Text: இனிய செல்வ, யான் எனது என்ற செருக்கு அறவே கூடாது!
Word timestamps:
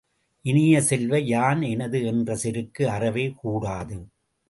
இனிய 0.45 0.81
செல்வ, 0.81 1.19
யான் 1.25 1.61
எனது 1.61 2.05
என்ற 2.05 2.35
செருக்கு 2.35 2.89
அறவே 2.89 3.27
கூடாது! 3.41 3.97